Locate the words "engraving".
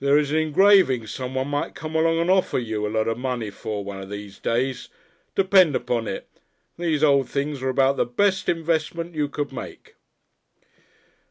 0.38-1.06